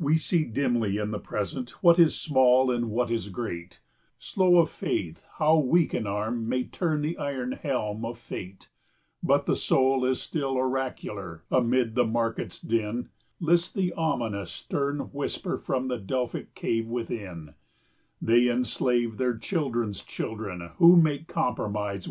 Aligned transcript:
40 0.00 0.04
We 0.14 0.18
see 0.18 0.44
dimly 0.46 0.96
in 0.98 1.12
the 1.12 1.20
Present 1.20 1.70
what 1.80 1.96
is 1.96 2.20
small 2.20 2.72
and 2.72 2.90
what 2.90 3.08
is 3.08 3.28
great, 3.28 3.78
Slow 4.18 4.58
of 4.58 4.68
faith 4.68 5.24
how 5.38 5.58
weak 5.58 5.94
an 5.94 6.08
arm 6.08 6.48
may 6.48 6.64
turn 6.64 7.02
the 7.02 7.16
iron 7.18 7.52
helm 7.52 8.04
of 8.04 8.18
fate, 8.18 8.68
But 9.22 9.46
the 9.46 9.54
soul 9.54 10.04
is 10.04 10.20
still 10.20 10.56
oracular; 10.56 11.44
amid 11.52 11.94
the 11.94 12.04
market's 12.04 12.60
din, 12.60 13.10
List 13.38 13.74
the 13.76 13.92
ominous 13.92 14.50
stern 14.50 15.02
whisper 15.12 15.56
from 15.56 15.86
the 15.86 15.98
Delphic 15.98 16.56
cave 16.56 16.88
within, 16.88 17.54
"They 18.20 18.48
enslave 18.50 19.18
their 19.18 19.36
children's 19.38 20.02
children 20.02 20.70
who 20.78 20.96
make 20.96 21.28
compromise 21.28 21.96
with 21.98 22.04
sin." 22.06 22.08